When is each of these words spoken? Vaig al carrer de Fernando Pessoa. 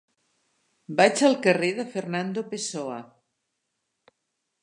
Vaig 1.01 1.21
al 1.27 1.35
carrer 1.43 1.69
de 1.81 1.85
Fernando 1.91 2.43
Pessoa. 2.55 2.97